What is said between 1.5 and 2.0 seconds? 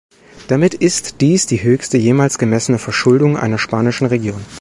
höchste